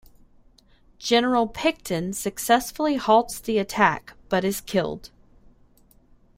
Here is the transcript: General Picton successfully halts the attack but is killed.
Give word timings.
General 0.97 1.45
Picton 1.47 2.11
successfully 2.13 2.95
halts 2.95 3.39
the 3.39 3.59
attack 3.59 4.13
but 4.29 4.43
is 4.43 4.59
killed. 4.59 5.11